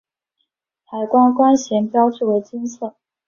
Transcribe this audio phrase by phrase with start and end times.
[0.85, 2.95] 海关关衔标志为金色。